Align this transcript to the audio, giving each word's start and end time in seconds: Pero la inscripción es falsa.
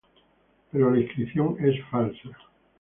Pero 0.71 0.89
la 0.89 0.99
inscripción 0.99 1.57
es 1.59 1.75
falsa. 1.91 2.31